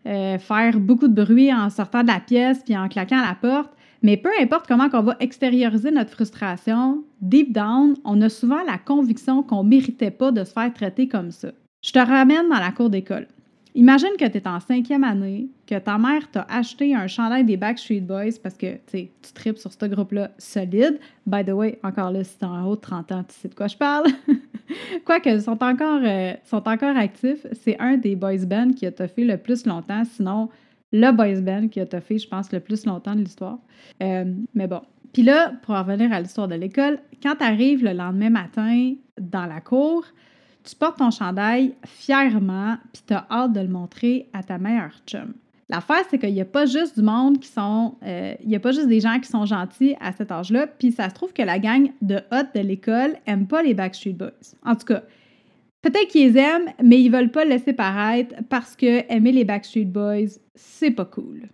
euh, 0.07 0.39
faire 0.39 0.79
beaucoup 0.79 1.09
de 1.09 1.25
bruit 1.25 1.53
en 1.53 1.71
sortant 1.71 2.03
de 2.03 2.09
la 2.09 2.21
pièce 2.21 2.63
puis 2.65 2.77
en 2.77 2.89
claquant 2.89 3.23
la 3.23 3.35
porte. 3.35 3.71
Mais 4.03 4.17
peu 4.17 4.31
importe 4.41 4.67
comment 4.67 4.89
on 4.93 5.03
va 5.03 5.17
extérioriser 5.21 5.91
notre 5.91 6.11
frustration, 6.11 7.03
deep 7.21 7.53
down, 7.53 7.95
on 8.05 8.21
a 8.21 8.29
souvent 8.29 8.63
la 8.65 8.79
conviction 8.79 9.43
qu'on 9.43 9.65
ne 9.65 9.71
méritait 9.71 10.11
pas 10.11 10.33
de 10.33 10.45
se 10.45 10.53
faire 10.53 10.73
traiter 10.73 11.09
comme 11.09 11.31
ça. 11.31 11.49
Je 11.83 11.93
te 11.93 11.99
ramène 11.99 12.49
dans 12.49 12.59
la 12.59 12.73
cour 12.73 12.91
d'école. 12.91 13.27
Imagine 13.77 14.17
que 14.19 14.25
tu 14.25 14.39
es 14.39 14.49
en 14.49 14.59
cinquième 14.59 15.05
année, 15.05 15.49
que 15.67 15.79
ta 15.79 15.99
mère 15.99 16.31
t'a 16.31 16.47
acheté 16.49 16.95
un 16.95 17.07
chandail 17.07 17.45
des 17.45 17.59
Backstreet 17.59 18.01
Boys 18.01 18.39
parce 18.43 18.57
que 18.57 18.77
tu 18.87 19.11
tripes 19.35 19.59
sur 19.59 19.71
ce 19.71 19.85
groupe-là 19.85 20.31
solide. 20.39 20.99
By 21.27 21.45
the 21.45 21.51
way, 21.51 21.79
encore 21.83 22.11
là, 22.11 22.25
si 22.25 22.39
t'es 22.39 22.47
en 22.47 22.65
haut 22.65 22.77
de 22.77 22.81
30 22.81 23.13
ans, 23.13 23.23
tu 23.29 23.35
sais 23.35 23.49
de 23.49 23.55
quoi 23.55 23.67
je 23.67 23.77
parle. 23.77 24.07
Quoique, 25.05 25.29
ils 25.29 25.43
sont 25.43 25.63
encore, 25.63 26.01
euh, 26.03 26.33
sont 26.45 26.67
encore 26.67 26.97
actifs. 26.97 27.47
C'est 27.53 27.79
un 27.79 27.99
des 27.99 28.17
boys 28.17 28.47
bands 28.47 28.73
qui 28.73 28.87
a 28.87 28.93
toffé 28.93 29.25
le 29.25 29.37
plus 29.37 29.67
longtemps, 29.67 30.05
sinon 30.07 30.49
le 30.91 31.13
boys 31.13 31.43
band 31.43 31.69
qui 31.69 31.79
a 31.81 31.85
toffé, 31.85 32.17
je 32.17 32.27
pense, 32.27 32.53
le 32.53 32.61
plus 32.61 32.87
longtemps 32.87 33.15
de 33.15 33.21
l'histoire. 33.21 33.59
Euh, 34.03 34.25
mais 34.55 34.69
bon. 34.69 34.81
Puis 35.13 35.23
là, 35.23 35.53
pour 35.61 35.77
revenir 35.77 36.15
à 36.15 36.21
l'histoire 36.23 36.49
de 36.49 36.55
l'école, 36.55 36.99
quand 37.23 37.35
tu 37.37 37.45
arrives 37.45 37.85
le 37.85 37.93
lendemain 37.93 38.31
matin 38.31 38.95
dans 39.21 39.45
la 39.45 39.61
cour, 39.61 40.07
tu 40.67 40.77
portes 40.77 40.99
ton 40.99 41.11
chandail 41.11 41.75
fièrement, 41.85 42.77
puis 42.93 43.03
tu 43.07 43.15
as 43.15 43.27
hâte 43.31 43.53
de 43.53 43.61
le 43.61 43.69
montrer 43.69 44.29
à 44.33 44.43
ta 44.43 44.59
meilleure 44.59 45.01
chum. 45.07 45.35
L'affaire, 45.69 46.05
c'est 46.09 46.19
qu'il 46.19 46.33
n'y 46.33 46.41
a 46.41 46.45
pas 46.45 46.67
juste 46.67 46.97
du 46.97 47.05
monde 47.05 47.41
qui 47.41 47.49
sont. 47.49 47.97
Euh, 48.05 48.35
il 48.41 48.49
n'y 48.49 48.55
a 48.55 48.61
pas 48.61 48.71
juste 48.71 48.87
des 48.87 49.01
gens 49.01 49.19
qui 49.19 49.29
sont 49.29 49.47
gentils 49.47 49.97
à 50.01 50.13
cet 50.13 50.31
âge-là. 50.31 50.69
Puis 50.69 50.93
ça 50.93 51.09
se 51.09 51.15
trouve 51.15 51.33
que 51.33 51.43
la 51.43 51.59
gang 51.59 51.91
de 52.03 52.17
hot 52.31 52.47
de 52.55 52.61
l'école 52.61 53.17
n'aime 53.27 53.49
pas 53.49 53.63
les 53.63 53.75
Backstreet 53.75 54.13
Boys. 54.13 54.55
En 54.65 54.77
tout 54.77 54.87
cas, 54.87 55.03
peut-être 55.83 56.09
qu'ils 56.09 56.37
aiment, 56.37 56.73
mais 56.83 57.01
ils 57.01 57.11
veulent 57.11 57.33
pas 57.33 57.45
le 57.45 57.51
laisser 57.51 57.73
paraître 57.73 58.35
parce 58.49 58.77
que 58.77 59.13
aimer 59.13 59.33
les 59.33 59.45
Backstreet 59.45 59.87
Boys, 59.87 60.39
c'est 60.55 60.93
pas 60.93 61.05
cool. 61.05 61.49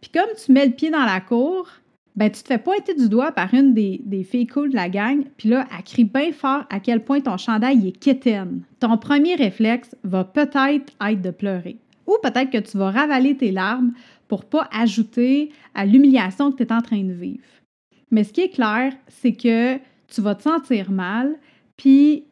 Puis 0.00 0.10
comme 0.12 0.30
tu 0.44 0.52
mets 0.52 0.66
le 0.66 0.72
pied 0.72 0.90
dans 0.90 1.04
la 1.04 1.20
cour, 1.20 1.68
ben 2.14 2.30
tu 2.30 2.42
te 2.42 2.48
fais 2.48 2.58
pointer 2.58 2.94
du 2.94 3.08
doigt 3.08 3.32
par 3.32 3.54
une 3.54 3.72
des, 3.72 4.26
filles 4.28 4.46
cool 4.46 4.70
de 4.70 4.76
la 4.76 4.88
gang, 4.88 5.24
puis 5.36 5.48
là, 5.48 5.66
elle 5.76 5.84
crie 5.84 6.04
bien 6.04 6.32
fort 6.32 6.64
à 6.70 6.80
quel 6.80 7.02
point 7.02 7.20
ton 7.20 7.36
chandail 7.36 7.88
est 7.88 7.98
quétaine. 7.98 8.62
Ton 8.80 8.98
premier 8.98 9.34
réflexe 9.34 9.96
va 10.04 10.24
peut-être 10.24 10.92
être 11.00 11.22
de 11.22 11.30
pleurer. 11.30 11.78
Ou 12.06 12.16
peut-être 12.22 12.50
que 12.50 12.58
tu 12.58 12.76
vas 12.76 12.90
ravaler 12.90 13.36
tes 13.36 13.52
larmes 13.52 13.92
pour 14.28 14.44
pas 14.44 14.68
ajouter 14.72 15.50
à 15.74 15.86
l'humiliation 15.86 16.52
que 16.52 16.56
tu 16.56 16.62
es 16.64 16.72
en 16.72 16.82
train 16.82 17.02
de 17.02 17.12
vivre. 17.12 17.44
Mais 18.10 18.24
ce 18.24 18.32
qui 18.32 18.42
est 18.42 18.50
clair, 18.50 18.92
c'est 19.08 19.32
que 19.32 19.76
tu 20.08 20.20
vas 20.20 20.34
te 20.34 20.42
sentir 20.42 20.90
mal, 20.90 21.34
puis 21.76 22.24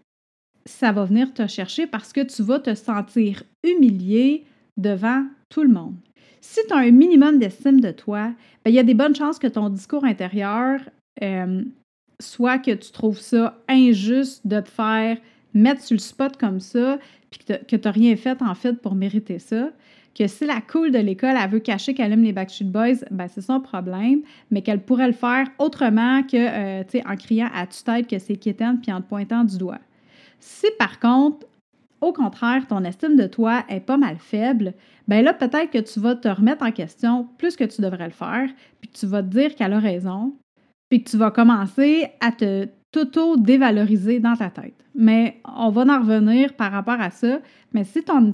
ça 0.66 0.92
va 0.92 1.04
venir 1.04 1.32
te 1.32 1.46
chercher 1.46 1.86
parce 1.86 2.12
que 2.12 2.20
tu 2.20 2.42
vas 2.42 2.58
te 2.58 2.74
sentir 2.74 3.42
humilié 3.64 4.44
devant 4.76 5.24
tout 5.48 5.62
le 5.62 5.70
monde. 5.70 5.96
Si 6.40 6.60
tu 6.66 6.72
as 6.72 6.78
un 6.78 6.90
minimum 6.90 7.38
d'estime 7.38 7.80
de 7.80 7.90
toi, 7.90 8.32
ben, 8.64 8.70
il 8.70 8.74
y 8.74 8.78
a 8.78 8.82
des 8.82 8.94
bonnes 8.94 9.14
chances 9.14 9.38
que 9.38 9.46
ton 9.46 9.68
discours 9.68 10.04
intérieur 10.04 10.80
euh, 11.22 11.62
soit 12.20 12.58
que 12.58 12.72
tu 12.72 12.92
trouves 12.92 13.18
ça 13.18 13.58
injuste 13.68 14.46
de 14.46 14.60
te 14.60 14.68
faire 14.68 15.16
mettre 15.54 15.82
sur 15.82 15.94
le 15.94 16.00
spot 16.00 16.36
comme 16.36 16.60
ça, 16.60 16.98
puis 17.30 17.40
que 17.40 17.76
tu 17.76 17.80
n'as 17.84 17.92
rien 17.92 18.16
fait 18.16 18.40
en 18.42 18.54
fait 18.54 18.74
pour 18.74 18.94
mériter 18.94 19.38
ça. 19.38 19.70
Que 20.14 20.26
si 20.26 20.44
la 20.44 20.60
cool 20.60 20.90
de 20.90 20.98
l'école, 20.98 21.34
elle 21.40 21.50
veut 21.50 21.60
cacher 21.60 21.94
qu'elle 21.94 22.12
aime 22.12 22.22
les 22.22 22.32
Backstreet 22.32 22.66
Boys, 22.66 23.04
ben 23.10 23.28
c'est 23.28 23.40
son 23.40 23.60
problème, 23.60 24.22
mais 24.50 24.62
qu'elle 24.62 24.80
pourrait 24.80 25.06
le 25.06 25.12
faire 25.12 25.46
autrement 25.58 26.22
que, 26.24 26.36
euh, 26.36 26.84
tu 26.84 26.98
sais, 26.98 27.06
en 27.06 27.16
criant 27.16 27.48
à 27.54 27.66
tue-tête 27.66 28.08
que 28.08 28.18
c'est 28.18 28.36
quétaine 28.36 28.80
puis 28.80 28.92
en 28.92 29.00
te 29.00 29.08
pointant 29.08 29.44
du 29.44 29.56
doigt. 29.56 29.78
Si 30.40 30.66
par 30.78 30.98
contre, 30.98 31.46
au 32.00 32.12
contraire, 32.12 32.66
ton 32.66 32.84
estime 32.84 33.16
de 33.16 33.26
toi 33.26 33.64
est 33.68 33.80
pas 33.80 33.96
mal 33.96 34.16
faible, 34.18 34.74
ben 35.08 35.24
là, 35.24 35.34
peut-être 35.34 35.70
que 35.70 35.78
tu 35.78 36.00
vas 36.00 36.14
te 36.14 36.28
remettre 36.28 36.64
en 36.64 36.72
question 36.72 37.28
plus 37.38 37.56
que 37.56 37.64
tu 37.64 37.82
devrais 37.82 38.06
le 38.06 38.12
faire, 38.12 38.48
puis 38.80 38.90
tu 38.90 39.06
vas 39.06 39.22
te 39.22 39.28
dire 39.28 39.54
qu'elle 39.54 39.72
a 39.72 39.78
raison, 39.78 40.34
puis 40.88 41.02
que 41.02 41.10
tu 41.10 41.16
vas 41.16 41.30
commencer 41.30 42.08
à 42.20 42.32
te 42.32 42.68
t'auto-dévaloriser 42.92 44.18
dans 44.18 44.34
ta 44.34 44.50
tête. 44.50 44.74
Mais 44.94 45.40
on 45.44 45.70
va 45.70 45.82
en 45.82 46.00
revenir 46.00 46.54
par 46.54 46.72
rapport 46.72 47.00
à 47.00 47.10
ça. 47.10 47.40
Mais 47.72 47.84
si 47.84 48.02
ton, 48.02 48.32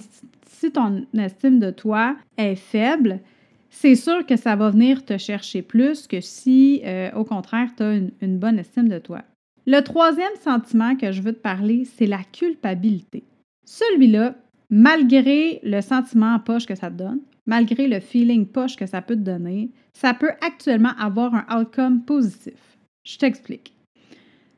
estime 1.19 1.59
de 1.59 1.71
toi 1.71 2.17
est 2.39 2.55
faible, 2.55 3.21
c'est 3.69 3.97
sûr 3.97 4.25
que 4.25 4.37
ça 4.37 4.57
va 4.57 4.71
venir 4.71 5.05
te 5.05 5.19
chercher 5.19 5.61
plus 5.61 6.07
que 6.07 6.23
si, 6.23 6.81
euh, 6.87 7.11
au 7.15 7.25
contraire, 7.25 7.69
tu 7.77 7.83
as 7.83 7.97
une 8.23 8.39
bonne 8.39 8.59
estime 8.59 8.89
de 8.89 8.99
toi. 8.99 9.23
Le 9.67 9.81
troisième 9.81 10.35
sentiment 10.41 10.95
que 10.95 11.11
je 11.11 11.21
veux 11.21 11.33
te 11.33 11.41
parler, 11.41 11.85
c'est 11.85 12.07
la 12.07 12.23
culpabilité. 12.23 13.25
Celui-là, 13.67 14.35
malgré 14.71 15.61
le 15.63 15.81
sentiment 15.81 16.35
en 16.35 16.39
poche 16.39 16.67
que 16.67 16.75
ça 16.75 16.91
te 16.91 16.97
donne, 16.97 17.21
malgré 17.47 17.89
le 17.89 18.01
feeling 18.01 18.47
poche 18.47 18.77
que 18.77 18.87
ça 18.87 19.03
peut 19.03 19.17
te 19.17 19.21
donner, 19.21 19.71
ça 19.93 20.15
peut 20.15 20.33
actuellement 20.41 20.93
avoir 20.99 21.35
un 21.35 21.61
outcome 21.61 22.03
positif. 22.03 22.79
Je 23.05 23.19
t'explique. 23.19 23.73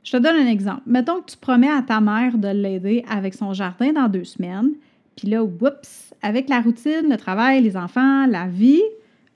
Je 0.05 0.13
te 0.13 0.17
donne 0.19 0.37
un 0.37 0.47
exemple. 0.47 0.83
Mettons 0.87 1.21
que 1.21 1.33
tu 1.33 1.37
promets 1.37 1.71
à 1.71 1.83
ta 1.83 2.01
mère 2.01 2.39
de 2.39 2.49
l'aider 2.49 3.05
avec 3.11 3.35
son 3.35 3.53
jardin 3.53 3.93
dans 3.93 4.09
deux 4.09 4.25
semaines, 4.25 4.73
puis 5.17 5.29
là, 5.29 5.43
oups, 5.43 6.15
avec 6.23 6.49
la 6.49 6.61
routine, 6.61 7.09
le 7.09 7.17
travail, 7.17 7.63
les 7.63 7.77
enfants, 7.77 8.27
la 8.27 8.47
vie, 8.47 8.83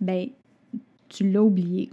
ben, 0.00 0.28
tu 1.08 1.28
l'as 1.30 1.42
oublié. 1.42 1.90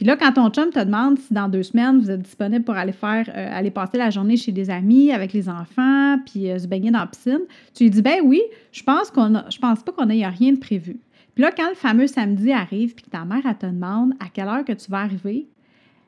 Puis 0.00 0.06
là, 0.06 0.16
quand 0.16 0.32
ton 0.32 0.48
chum 0.48 0.70
te 0.70 0.82
demande 0.82 1.18
si 1.18 1.34
dans 1.34 1.46
deux 1.46 1.62
semaines, 1.62 2.00
vous 2.00 2.10
êtes 2.10 2.22
disponible 2.22 2.64
pour 2.64 2.74
aller 2.74 2.94
faire, 2.94 3.28
euh, 3.36 3.48
aller 3.52 3.70
passer 3.70 3.98
la 3.98 4.08
journée 4.08 4.38
chez 4.38 4.50
des 4.50 4.70
amis 4.70 5.12
avec 5.12 5.34
les 5.34 5.46
enfants, 5.46 6.16
puis 6.24 6.50
euh, 6.50 6.58
se 6.58 6.66
baigner 6.66 6.90
dans 6.90 7.00
la 7.00 7.06
piscine, 7.06 7.42
tu 7.74 7.82
lui 7.82 7.90
dis, 7.90 8.00
ben 8.00 8.22
oui, 8.24 8.40
je 8.72 8.82
pense 8.82 9.10
qu'on 9.10 9.42
je 9.50 9.58
pense 9.58 9.82
pas 9.82 9.92
qu'on 9.92 10.08
ait 10.08 10.26
rien 10.26 10.54
de 10.54 10.58
prévu. 10.58 11.00
Puis 11.34 11.44
là, 11.44 11.52
quand 11.54 11.68
le 11.68 11.74
fameux 11.74 12.06
samedi 12.06 12.50
arrive, 12.50 12.94
puis 12.94 13.04
que 13.04 13.10
ta 13.10 13.26
mère, 13.26 13.42
te 13.58 13.66
demande 13.66 14.14
à 14.20 14.30
quelle 14.32 14.48
heure 14.48 14.64
que 14.64 14.72
tu 14.72 14.90
vas 14.90 15.00
arriver, 15.00 15.48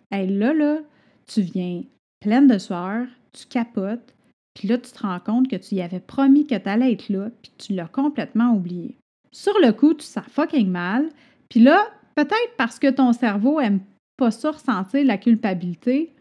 elle, 0.09 0.39
là, 0.39 0.55
là, 0.55 0.79
tu 1.27 1.43
viens 1.43 1.83
pleine 2.21 2.47
de 2.47 2.57
sueur, 2.57 3.05
tu 3.35 3.45
capotes, 3.45 4.15
puis 4.55 4.69
là, 4.69 4.79
tu 4.79 4.91
te 4.91 5.03
rends 5.03 5.21
compte 5.21 5.49
que 5.49 5.57
tu 5.57 5.75
y 5.75 5.83
avais 5.83 6.01
promis 6.01 6.47
que 6.47 6.55
tu 6.55 6.67
allais 6.67 6.93
être 6.93 7.11
là, 7.11 7.29
puis 7.43 7.53
tu 7.59 7.75
l'as 7.75 7.89
complètement 7.89 8.55
oublié. 8.55 8.97
Sur 9.33 9.53
le 9.63 9.71
coup, 9.73 9.93
tu 9.93 10.07
sens 10.07 10.25
fucking 10.31 10.71
mal, 10.71 11.11
puis 11.51 11.61
là, 11.61 11.85
Peut-être 12.15 12.53
parce 12.57 12.79
que 12.79 12.91
ton 12.91 13.13
cerveau 13.13 13.61
aime 13.61 13.81
pas 14.17 14.31
ça 14.31 14.51
ressentir 14.51 15.05
la 15.05 15.19
culpabilité, 15.19 16.13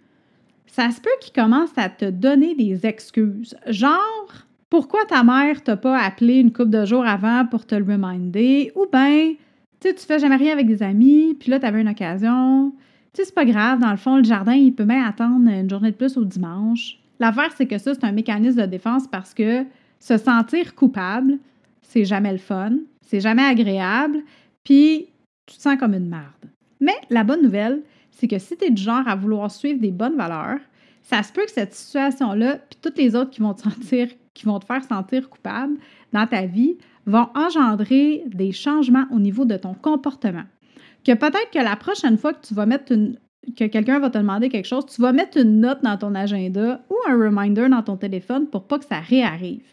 ça 0.68 0.90
se 0.92 1.02
peut 1.02 1.10
qu'il 1.20 1.34
commence 1.34 1.72
à 1.78 1.90
te 1.90 2.06
donner 2.10 2.56
des 2.56 2.86
excuses. 2.86 3.56
Genre, 3.68 4.46
pourquoi 4.70 5.04
ta 5.06 5.24
mère 5.24 5.64
t'a 5.64 5.76
pas 5.76 6.00
appelé 6.00 6.36
une 6.36 6.54
couple 6.54 6.70
de 6.70 6.86
jours 6.86 7.06
avant 7.06 7.46
pour 7.46 7.66
te 7.66 7.76
le 7.76 7.84
reminder? 7.84 8.72
Ou 8.76 8.86
bien, 8.92 9.34
tu 9.82 9.90
sais, 9.90 9.94
tu 9.94 10.06
fais 10.06 10.20
jamais 10.20 10.38
rien 10.38 10.54
avec 10.54 10.68
des 10.68 10.82
amis, 10.82 11.36
puis 11.38 11.52
là, 11.52 11.60
tu 11.60 11.66
avais 11.66 11.82
une 11.82 11.90
occasion. 11.90 12.72
Tu 13.14 13.18
sais, 13.22 13.26
c'est 13.26 13.36
pas 13.36 13.44
grave, 13.44 13.80
dans 13.80 13.92
le 13.92 13.98
fond, 13.98 14.16
le 14.16 14.24
jardin, 14.24 14.54
il 14.54 14.74
peut 14.74 14.86
même 14.86 15.04
attendre 15.04 15.50
une 15.50 15.70
journée 15.70 15.92
de 15.92 15.98
plus 15.98 16.16
au 16.16 16.24
dimanche. 16.24 16.98
L'affaire, 17.20 17.52
c'est 17.58 17.68
que 17.68 17.78
ça, 17.78 17.94
c'est 17.94 18.06
un 18.06 18.14
mécanisme 18.14 18.62
de 18.62 18.66
défense 18.66 19.08
parce 19.08 19.34
que 19.34 19.66
se 20.00 20.18
sentir 20.18 20.74
coupable, 20.74 21.38
c'est 21.82 22.06
jamais 22.06 22.32
le 22.32 22.38
fun, 22.38 22.72
c'est 23.02 23.20
jamais 23.20 23.44
agréable, 23.44 24.20
puis 24.64 25.08
tu 25.52 25.58
te 25.58 25.62
sens 25.62 25.78
comme 25.78 25.94
une 25.94 26.08
merde. 26.08 26.50
Mais 26.80 26.96
la 27.10 27.24
bonne 27.24 27.44
nouvelle, 27.44 27.82
c'est 28.12 28.28
que 28.28 28.40
si 28.40 28.58
tu 28.58 28.66
es 28.66 28.70
du 28.70 28.82
genre 28.82 29.08
à 29.08 29.16
vouloir 29.16 29.52
suivre 29.52 29.80
des 29.80 29.92
bonnes 29.92 30.16
valeurs, 30.16 30.60
ça 31.02 31.24
se 31.24 31.34
peut 31.34 31.44
que 31.46 31.52
cette 31.52 31.74
situation-là, 31.74 32.58
puis 32.70 32.80
toutes 32.82 32.98
les 32.98 33.16
autres 33.16 33.32
qui 33.32 33.42
vont 33.42 33.54
te 33.54 33.62
sentir, 33.62 34.08
qui 34.34 34.46
vont 34.46 34.60
te 34.60 34.66
faire 34.66 34.84
sentir 34.84 35.30
coupable 35.30 35.78
dans 36.14 36.26
ta 36.26 36.46
vie, 36.46 36.78
vont 37.06 37.28
engendrer 37.36 38.24
des 38.28 38.52
changements 38.52 39.06
au 39.12 39.20
niveau 39.20 39.46
de 39.46 39.58
ton 39.58 39.74
comportement. 39.74 40.44
Que 41.04 41.14
peut-être 41.14 41.50
que 41.52 41.60
la 41.60 41.76
prochaine 41.76 42.18
fois 42.18 42.34
que 42.34 42.46
tu 42.46 42.54
vas 42.54 42.66
mettre 42.66 42.92
une, 42.92 43.18
que 43.58 43.66
quelqu'un 43.66 44.00
va 44.00 44.10
te 44.10 44.18
demander 44.18 44.50
quelque 44.50 44.68
chose, 44.68 44.86
tu 44.86 45.02
vas 45.02 45.12
mettre 45.12 45.38
une 45.38 45.60
note 45.60 45.84
dans 45.84 45.98
ton 45.98 46.14
agenda 46.14 46.82
ou 46.90 46.96
un 47.10 47.18
reminder 47.18 47.68
dans 47.70 47.82
ton 47.82 47.98
téléphone 47.98 48.48
pour 48.48 48.68
pas 48.68 48.80
que 48.80 48.86
ça 48.86 49.00
réarrive. 49.00 49.66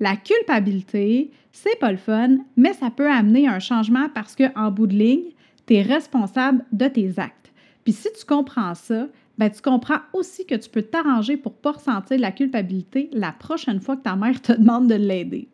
La 0.00 0.16
culpabilité, 0.16 1.30
c'est 1.52 1.78
pas 1.78 1.92
le 1.92 1.98
fun, 1.98 2.38
mais 2.56 2.72
ça 2.72 2.90
peut 2.90 3.10
amener 3.10 3.46
un 3.46 3.58
changement 3.58 4.08
parce 4.14 4.34
qu'en 4.34 4.70
bout 4.70 4.86
de 4.86 4.96
ligne, 4.96 5.32
tu 5.66 5.74
es 5.74 5.82
responsable 5.82 6.64
de 6.72 6.88
tes 6.88 7.18
actes. 7.18 7.52
Puis 7.84 7.92
si 7.92 8.08
tu 8.18 8.24
comprends 8.24 8.74
ça, 8.74 9.08
ben 9.36 9.50
tu 9.50 9.60
comprends 9.60 10.00
aussi 10.12 10.46
que 10.46 10.54
tu 10.54 10.70
peux 10.70 10.82
t'arranger 10.82 11.36
pour 11.36 11.54
pas 11.54 11.72
ressentir 11.72 12.18
la 12.18 12.32
culpabilité 12.32 13.10
la 13.12 13.32
prochaine 13.32 13.80
fois 13.80 13.96
que 13.96 14.02
ta 14.02 14.16
mère 14.16 14.40
te 14.40 14.52
demande 14.52 14.88
de 14.88 14.94
l'aider. 14.94 15.48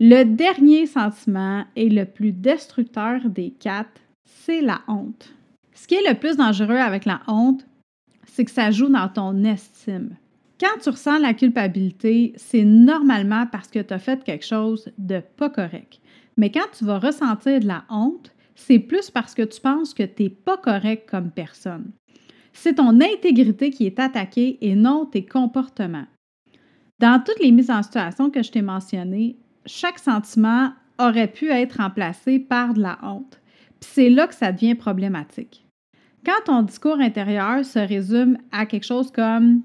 Le 0.00 0.24
dernier 0.24 0.86
sentiment 0.86 1.64
et 1.76 1.88
le 1.88 2.04
plus 2.04 2.32
destructeur 2.32 3.28
des 3.28 3.50
quatre, 3.50 4.00
c'est 4.24 4.60
la 4.60 4.80
honte. 4.88 5.32
Ce 5.72 5.86
qui 5.86 5.94
est 5.94 6.08
le 6.08 6.18
plus 6.18 6.36
dangereux 6.36 6.76
avec 6.76 7.04
la 7.04 7.20
honte, 7.28 7.64
c'est 8.26 8.44
que 8.44 8.50
ça 8.50 8.70
joue 8.70 8.88
dans 8.88 9.08
ton 9.08 9.44
estime. 9.44 10.16
Quand 10.64 10.80
tu 10.80 10.88
ressens 10.88 11.18
la 11.18 11.34
culpabilité, 11.34 12.32
c'est 12.36 12.64
normalement 12.64 13.44
parce 13.52 13.68
que 13.68 13.80
tu 13.80 13.92
as 13.92 13.98
fait 13.98 14.24
quelque 14.24 14.46
chose 14.46 14.90
de 14.96 15.20
pas 15.36 15.50
correct. 15.50 16.00
Mais 16.38 16.50
quand 16.50 16.64
tu 16.72 16.86
vas 16.86 16.98
ressentir 16.98 17.60
de 17.60 17.66
la 17.66 17.84
honte, 17.90 18.32
c'est 18.54 18.78
plus 18.78 19.10
parce 19.10 19.34
que 19.34 19.42
tu 19.42 19.60
penses 19.60 19.92
que 19.92 20.04
tu 20.04 20.22
n'es 20.22 20.28
pas 20.30 20.56
correct 20.56 21.06
comme 21.06 21.30
personne. 21.30 21.92
C'est 22.54 22.76
ton 22.76 22.98
intégrité 22.98 23.68
qui 23.68 23.84
est 23.84 24.00
attaquée 24.00 24.56
et 24.62 24.74
non 24.74 25.04
tes 25.04 25.26
comportements. 25.26 26.06
Dans 26.98 27.22
toutes 27.22 27.40
les 27.40 27.50
mises 27.50 27.70
en 27.70 27.82
situation 27.82 28.30
que 28.30 28.42
je 28.42 28.50
t'ai 28.50 28.62
mentionnées, 28.62 29.36
chaque 29.66 29.98
sentiment 29.98 30.72
aurait 30.98 31.30
pu 31.30 31.50
être 31.50 31.76
remplacé 31.82 32.38
par 32.38 32.72
de 32.72 32.80
la 32.80 32.98
honte. 33.02 33.38
Puis 33.80 33.90
c'est 33.92 34.08
là 34.08 34.26
que 34.26 34.34
ça 34.34 34.50
devient 34.50 34.76
problématique. 34.76 35.66
Quand 36.24 36.42
ton 36.46 36.62
discours 36.62 37.00
intérieur 37.00 37.66
se 37.66 37.80
résume 37.80 38.38
à 38.50 38.64
quelque 38.64 38.86
chose 38.86 39.10
comme 39.10 39.60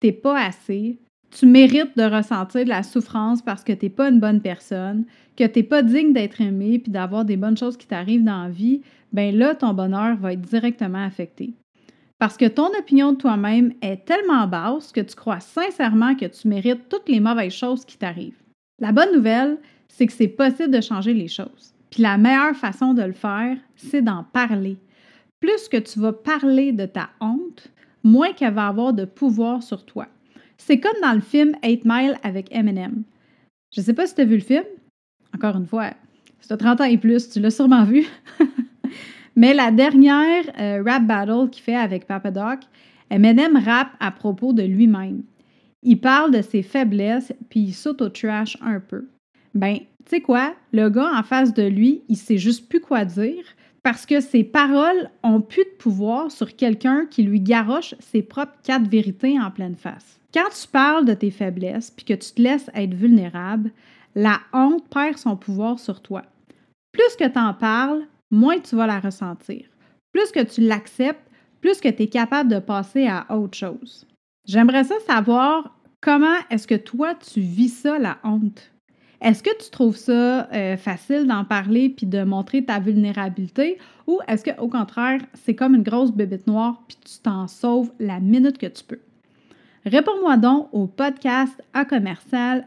t'es 0.00 0.12
pas 0.12 0.38
assez, 0.40 0.98
tu 1.30 1.46
mérites 1.46 1.96
de 1.96 2.02
ressentir 2.02 2.64
de 2.64 2.68
la 2.68 2.82
souffrance 2.82 3.42
parce 3.42 3.62
que 3.62 3.72
t'es 3.72 3.88
pas 3.88 4.08
une 4.08 4.20
bonne 4.20 4.40
personne, 4.40 5.04
que 5.36 5.44
t'es 5.44 5.62
pas 5.62 5.82
digne 5.82 6.12
d'être 6.12 6.40
aimé 6.40 6.78
puis 6.78 6.90
d'avoir 6.90 7.24
des 7.24 7.36
bonnes 7.36 7.56
choses 7.56 7.76
qui 7.76 7.86
t'arrivent 7.86 8.24
dans 8.24 8.44
la 8.44 8.50
vie, 8.50 8.82
ben 9.12 9.36
là, 9.36 9.54
ton 9.54 9.72
bonheur 9.72 10.16
va 10.16 10.32
être 10.32 10.40
directement 10.40 11.04
affecté. 11.04 11.54
Parce 12.18 12.36
que 12.36 12.46
ton 12.46 12.68
opinion 12.78 13.12
de 13.12 13.16
toi-même 13.16 13.72
est 13.80 14.04
tellement 14.04 14.46
basse 14.46 14.92
que 14.92 15.00
tu 15.00 15.14
crois 15.14 15.40
sincèrement 15.40 16.14
que 16.14 16.26
tu 16.26 16.48
mérites 16.48 16.88
toutes 16.88 17.08
les 17.08 17.20
mauvaises 17.20 17.54
choses 17.54 17.84
qui 17.84 17.96
t'arrivent. 17.96 18.42
La 18.78 18.92
bonne 18.92 19.14
nouvelle, 19.14 19.58
c'est 19.88 20.06
que 20.06 20.12
c'est 20.12 20.28
possible 20.28 20.70
de 20.70 20.80
changer 20.80 21.14
les 21.14 21.28
choses. 21.28 21.74
Puis 21.90 22.02
la 22.02 22.18
meilleure 22.18 22.54
façon 22.54 22.94
de 22.94 23.02
le 23.02 23.12
faire, 23.12 23.56
c'est 23.76 24.02
d'en 24.02 24.24
parler. 24.24 24.76
Plus 25.40 25.68
que 25.68 25.78
tu 25.78 25.98
vas 25.98 26.12
parler 26.12 26.72
de 26.72 26.86
ta 26.86 27.08
honte, 27.20 27.70
moins 28.02 28.32
qu'elle 28.32 28.54
va 28.54 28.68
avoir 28.68 28.92
de 28.92 29.04
pouvoir 29.04 29.62
sur 29.62 29.84
toi. 29.84 30.06
C'est 30.56 30.78
comme 30.78 31.00
dans 31.02 31.14
le 31.14 31.20
film 31.20 31.54
8 31.64 31.84
Mile 31.84 32.18
avec 32.22 32.54
Eminem. 32.54 33.02
Je 33.74 33.80
sais 33.80 33.94
pas 33.94 34.06
si 34.06 34.14
tu 34.14 34.20
as 34.20 34.24
vu 34.24 34.34
le 34.34 34.42
film. 34.42 34.64
Encore 35.34 35.56
une 35.56 35.66
fois, 35.66 35.90
si 36.40 36.48
tu 36.48 36.52
as 36.52 36.56
30 36.56 36.80
ans 36.80 36.84
et 36.84 36.98
plus, 36.98 37.30
tu 37.30 37.40
l'as 37.40 37.50
sûrement 37.50 37.84
vu. 37.84 38.06
Mais 39.36 39.54
la 39.54 39.70
dernière 39.70 40.44
euh, 40.58 40.82
rap 40.84 41.06
battle 41.06 41.48
qu'il 41.50 41.62
fait 41.62 41.76
avec 41.76 42.06
Papa 42.06 42.30
Doc, 42.30 42.60
Eminem 43.10 43.56
rappe 43.56 43.92
à 44.00 44.10
propos 44.10 44.52
de 44.52 44.62
lui-même. 44.62 45.22
Il 45.82 46.00
parle 46.00 46.30
de 46.30 46.42
ses 46.42 46.62
faiblesses, 46.62 47.32
puis 47.48 47.60
il 47.60 47.72
s'auto-trash 47.72 48.58
un 48.60 48.80
peu. 48.80 49.08
Ben, 49.54 49.78
tu 49.78 50.10
sais 50.10 50.20
quoi? 50.20 50.54
Le 50.72 50.90
gars 50.90 51.10
en 51.16 51.22
face 51.22 51.54
de 51.54 51.62
lui, 51.62 52.02
il 52.08 52.16
sait 52.16 52.38
juste 52.38 52.68
plus 52.68 52.80
quoi 52.80 53.04
dire 53.04 53.44
parce 53.82 54.06
que 54.06 54.20
ses 54.20 54.44
paroles 54.44 55.10
ont 55.22 55.40
plus 55.40 55.64
de 55.64 55.76
pouvoir 55.78 56.30
sur 56.30 56.54
quelqu'un 56.54 57.06
qui 57.06 57.22
lui 57.22 57.40
garoche 57.40 57.94
ses 58.00 58.22
propres 58.22 58.58
quatre 58.62 58.88
vérités 58.88 59.40
en 59.40 59.50
pleine 59.50 59.76
face. 59.76 60.20
Quand 60.32 60.48
tu 60.50 60.68
parles 60.68 61.04
de 61.04 61.14
tes 61.14 61.30
faiblesses 61.30 61.90
puis 61.90 62.04
que 62.04 62.14
tu 62.14 62.32
te 62.32 62.42
laisses 62.42 62.70
être 62.74 62.94
vulnérable, 62.94 63.72
la 64.14 64.40
honte 64.52 64.88
perd 64.88 65.16
son 65.16 65.36
pouvoir 65.36 65.78
sur 65.78 66.00
toi. 66.00 66.22
Plus 66.92 67.16
que 67.18 67.28
tu 67.28 67.38
en 67.38 67.54
parles, 67.54 68.02
moins 68.30 68.58
tu 68.58 68.76
vas 68.76 68.86
la 68.86 69.00
ressentir. 69.00 69.66
Plus 70.12 70.30
que 70.30 70.42
tu 70.42 70.60
l'acceptes, 70.60 71.30
plus 71.60 71.80
que 71.80 71.88
tu 71.88 72.02
es 72.02 72.08
capable 72.08 72.50
de 72.50 72.58
passer 72.58 73.06
à 73.06 73.26
autre 73.36 73.56
chose. 73.56 74.06
J'aimerais 74.46 74.84
ça 74.84 74.98
savoir 75.06 75.76
comment 76.00 76.38
est-ce 76.50 76.66
que 76.66 76.74
toi 76.74 77.14
tu 77.14 77.40
vis 77.40 77.68
ça, 77.68 77.98
la 77.98 78.18
honte? 78.24 78.72
Est-ce 79.20 79.42
que 79.42 79.50
tu 79.62 79.70
trouves 79.70 79.96
ça 79.96 80.48
euh, 80.52 80.76
facile 80.78 81.26
d'en 81.26 81.44
parler 81.44 81.90
puis 81.90 82.06
de 82.06 82.22
montrer 82.22 82.64
ta 82.64 82.78
vulnérabilité 82.78 83.78
ou 84.06 84.18
est-ce 84.26 84.50
qu'au 84.50 84.68
contraire, 84.68 85.20
c'est 85.34 85.54
comme 85.54 85.74
une 85.74 85.82
grosse 85.82 86.10
bébête 86.10 86.46
noire 86.46 86.82
puis 86.88 86.96
tu 87.04 87.18
t'en 87.22 87.46
sauves 87.46 87.92
la 88.00 88.18
minute 88.18 88.56
que 88.56 88.66
tu 88.66 88.82
peux? 88.82 89.00
Réponds-moi 89.84 90.36
donc 90.36 90.68
au 90.72 90.86
podcast 90.86 91.62
à 91.72 91.84
commercial 91.84 92.66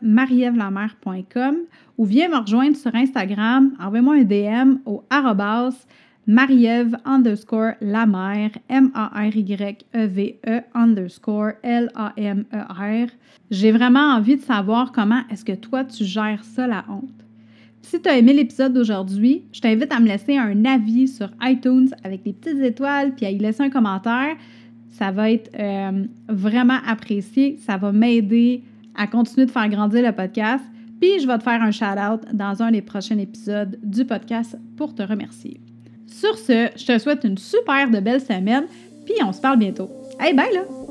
ou 1.98 2.06
viens 2.06 2.30
me 2.30 2.38
rejoindre 2.38 2.76
sur 2.76 2.94
Instagram, 2.96 3.72
envoie-moi 3.80 4.16
un 4.16 4.24
DM 4.24 4.78
au 4.86 5.04
arrobas 5.10 5.86
Marie-Ève 6.26 6.96
underscore 7.04 7.74
la 7.82 8.06
mère, 8.06 8.52
M-A-R-Y-E-V-E 8.70 10.38
e 10.48 10.62
underscore 10.74 11.54
L-A-M-E-R. 11.64 13.08
J'ai 13.52 13.72
vraiment 13.74 14.16
envie 14.16 14.38
de 14.38 14.42
savoir 14.42 14.94
comment 14.94 15.22
est-ce 15.30 15.44
que 15.44 15.52
toi 15.52 15.84
tu 15.84 16.06
gères 16.06 16.44
ça, 16.44 16.66
la 16.66 16.86
honte. 16.90 17.12
Si 17.82 18.02
tu 18.02 18.08
as 18.08 18.18
aimé 18.18 18.32
l'épisode 18.34 18.74
d'aujourd'hui, 18.74 19.44
je 19.52 19.60
t'invite 19.60 19.92
à 19.92 20.00
me 20.00 20.08
laisser 20.08 20.38
un 20.38 20.64
avis 20.64 21.10
sur 21.10 21.30
iTunes 21.42 21.90
avec 22.06 22.24
des 22.24 22.32
petites 22.32 22.62
étoiles 22.62 23.14
puis 23.14 23.26
à 23.26 23.32
y 23.32 23.38
laisser 23.38 23.64
un 23.64 23.70
commentaire. 23.70 24.38
Ça 24.92 25.12
va 25.12 25.30
être 25.30 25.52
euh, 25.60 26.06
vraiment 26.30 26.80
apprécié. 26.88 27.58
Ça 27.58 27.76
va 27.76 27.92
m'aider 27.92 28.64
à 28.96 29.08
continuer 29.08 29.46
de 29.46 29.52
faire 29.52 29.68
grandir 29.68 30.04
le 30.04 30.14
podcast. 30.14 30.64
Puis 31.02 31.20
je 31.20 31.28
vais 31.28 31.38
te 31.38 31.44
faire 31.44 31.62
un 31.62 31.72
shout-out 31.72 32.22
dans 32.34 32.64
un 32.64 32.72
des 32.72 32.82
prochains 32.82 33.18
épisodes 33.18 33.78
du 33.84 34.06
podcast 34.06 34.58
pour 34.78 34.96
te 34.96 35.04
remercier. 35.04 35.60
Sur 36.20 36.38
ce, 36.38 36.70
je 36.76 36.86
te 36.86 37.00
souhaite 37.00 37.24
une 37.24 37.38
super 37.38 37.90
de 37.90 38.00
belle 38.00 38.22
semaine, 38.22 38.66
puis 39.06 39.16
on 39.24 39.34
se 39.34 39.42
parle 39.42 39.58
bientôt. 39.58 39.90
Hey, 40.20 40.34
bye 40.34 40.54
là! 40.54 40.83